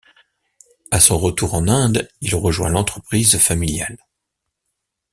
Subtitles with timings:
[0.89, 3.99] À son retour en Inde, il rejoint l’entreprise familiale.